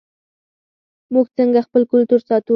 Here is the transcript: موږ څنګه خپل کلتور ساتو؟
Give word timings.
موږ 1.13 1.25
څنګه 1.37 1.59
خپل 1.67 1.81
کلتور 1.91 2.19
ساتو؟ 2.27 2.49